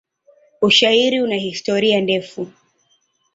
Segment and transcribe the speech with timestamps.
[0.61, 2.47] Ushairi una historia ndefu.